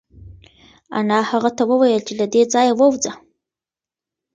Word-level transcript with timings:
انا 0.99 1.19
هغه 1.29 1.49
ته 1.57 1.63
وویل 1.71 2.01
چې 2.07 2.13
له 2.19 2.25
دې 2.33 2.41
ځایه 2.53 2.73
ووځه. 2.75 3.13